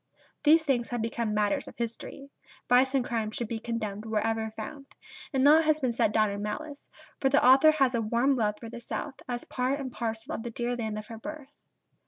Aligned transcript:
These 0.43 0.63
things 0.63 0.87
have 0.87 1.03
become 1.03 1.35
matters 1.35 1.67
of 1.67 1.77
history: 1.77 2.31
vice 2.67 2.95
and 2.95 3.05
crime 3.05 3.29
should 3.29 3.47
be 3.47 3.59
condemned 3.59 4.03
wherever 4.03 4.49
found; 4.57 4.87
and 5.31 5.43
naught 5.43 5.65
has 5.65 5.79
been 5.79 5.93
set 5.93 6.11
down 6.11 6.31
in 6.31 6.41
malice; 6.41 6.89
for 7.19 7.29
the 7.29 7.45
author 7.47 7.69
has 7.69 7.93
a 7.93 8.01
warm 8.01 8.35
love 8.35 8.55
for 8.59 8.67
the 8.67 8.81
South 8.81 9.21
as 9.29 9.43
part 9.45 9.79
and 9.79 9.91
parcel 9.91 10.33
of 10.33 10.41
the 10.41 10.49
dear 10.49 10.75
land 10.75 10.97
of 10.97 11.05
her 11.05 11.19
birth. 11.19 11.51